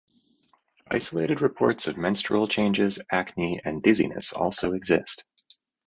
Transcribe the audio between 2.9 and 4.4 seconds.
acne, and dizziness